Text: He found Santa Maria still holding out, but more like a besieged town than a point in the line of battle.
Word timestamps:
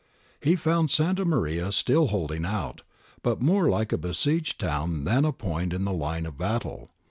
He 0.39 0.55
found 0.55 0.89
Santa 0.89 1.23
Maria 1.25 1.71
still 1.71 2.07
holding 2.07 2.43
out, 2.43 2.81
but 3.21 3.39
more 3.39 3.69
like 3.69 3.93
a 3.93 3.99
besieged 3.99 4.59
town 4.59 5.03
than 5.03 5.25
a 5.25 5.31
point 5.31 5.73
in 5.73 5.85
the 5.85 5.93
line 5.93 6.25
of 6.25 6.39
battle. 6.39 6.89